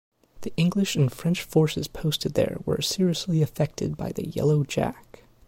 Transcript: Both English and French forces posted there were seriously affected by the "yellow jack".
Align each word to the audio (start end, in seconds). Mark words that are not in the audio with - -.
Both 0.41 0.51
English 0.57 0.95
and 0.95 1.11
French 1.11 1.43
forces 1.43 1.87
posted 1.87 2.33
there 2.33 2.57
were 2.65 2.81
seriously 2.81 3.43
affected 3.43 3.97
by 3.97 4.11
the 4.11 4.27
"yellow 4.29 4.63
jack". 4.63 5.23